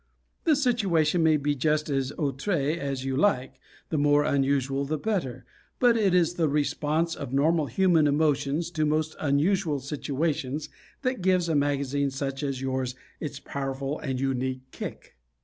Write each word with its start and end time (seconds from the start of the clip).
The 0.45 0.55
situation 0.55 1.21
may 1.21 1.37
be 1.37 1.53
just 1.53 1.87
as 1.87 2.11
outre 2.19 2.51
as 2.71 3.05
you 3.05 3.15
like 3.15 3.59
the 3.89 3.99
more 3.99 4.23
unusual 4.23 4.83
the 4.83 4.97
better 4.97 5.45
but 5.77 5.95
it 5.95 6.15
is 6.15 6.33
the 6.33 6.49
response 6.49 7.13
of 7.13 7.31
normal 7.31 7.67
human 7.67 8.07
emotions 8.07 8.71
to 8.71 8.83
most 8.87 9.15
unusual 9.19 9.79
situations 9.79 10.69
that 11.03 11.21
gives 11.21 11.47
a 11.49 11.53
magazine 11.55 12.09
such 12.09 12.41
as 12.41 12.61
yours 12.63 12.95
its 13.19 13.39
powerful 13.39 13.99
and 13.99 14.19
unique 14.19 14.61
"kick." 14.71 15.17